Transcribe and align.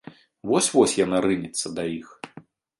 Вось-вось 0.51 0.97
яна 1.05 1.17
рынецца 1.27 1.67
да 1.79 1.87
іх. 2.01 2.09